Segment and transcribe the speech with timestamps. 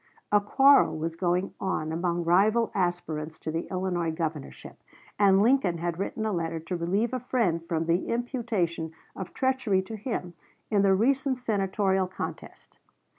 [0.31, 4.81] A quarrel was going on among rival aspirants to the Illinois governorship,
[5.19, 9.83] and Lincoln had written a letter to relieve a friend from the imputation of treachery
[9.83, 10.33] to him
[10.71, 12.79] in the recent Senatorial contest.